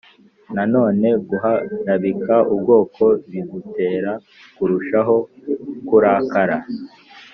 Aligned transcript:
nanone 0.55 1.07
guharabika 1.27 2.35
ubwoko 2.53 3.03
bibutera 3.31 4.11
kurushaho 4.55 5.15
kurakara 5.87 6.57